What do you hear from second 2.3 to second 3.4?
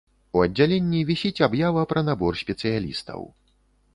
спецыялістаў.